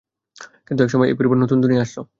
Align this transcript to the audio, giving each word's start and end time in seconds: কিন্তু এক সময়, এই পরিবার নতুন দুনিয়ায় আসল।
কিন্তু 0.67 0.81
এক 0.83 0.89
সময়, 0.89 1.07
এই 1.07 1.15
পরিবার 1.19 1.37
নতুন 1.37 1.57
দুনিয়ায় 1.63 1.85
আসল। 1.87 2.05